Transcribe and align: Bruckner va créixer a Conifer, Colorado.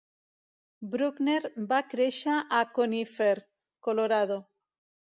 Bruckner 0.95 1.35
va 1.73 1.83
créixer 1.91 2.41
a 2.61 2.65
Conifer, 2.81 3.33
Colorado. 3.91 4.43